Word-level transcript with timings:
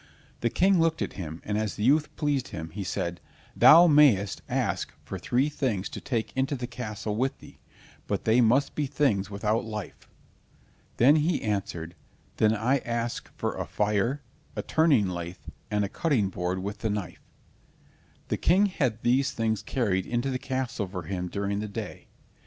The 0.39 0.49
King 0.49 0.79
looked 0.79 1.03
at 1.03 1.13
him, 1.13 1.43
and 1.45 1.59
as 1.59 1.75
the 1.75 1.83
youth 1.83 2.15
pleased 2.15 2.47
him, 2.47 2.71
he 2.71 2.83
said: 2.83 3.21
"Thou 3.55 3.85
mayst 3.85 4.41
ask 4.49 4.91
for 5.03 5.19
three 5.19 5.47
things 5.47 5.89
to 5.89 6.01
take 6.01 6.33
into 6.35 6.55
the 6.55 6.65
castle 6.65 7.15
with 7.15 7.37
thee, 7.37 7.59
but 8.07 8.25
they 8.25 8.41
must 8.41 8.73
be 8.73 8.87
things 8.87 9.29
without 9.29 9.63
life." 9.63 10.09
Then 10.97 11.17
he 11.17 11.43
answered, 11.43 11.93
"Then 12.37 12.55
I 12.55 12.79
ask 12.79 13.29
for 13.37 13.55
a 13.55 13.67
fire, 13.67 14.23
a 14.55 14.63
turning 14.63 15.07
lathe, 15.07 15.37
and 15.69 15.85
a 15.85 15.87
cutting 15.87 16.29
board 16.29 16.57
with 16.63 16.79
the 16.79 16.89
knife." 16.89 17.21
The 18.29 18.37
King 18.37 18.65
had 18.65 19.03
these 19.03 19.31
things 19.33 19.61
carried 19.61 20.07
into 20.07 20.31
the 20.31 20.39
castle 20.39 20.87
for 20.87 21.03
him 21.03 21.27
during 21.29 21.59
the 21.59 21.67
day. 21.67 22.07